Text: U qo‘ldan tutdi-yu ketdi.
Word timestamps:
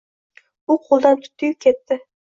U 0.75 0.79
qo‘ldan 0.87 1.21
tutdi-yu 1.27 1.59
ketdi. 1.67 2.03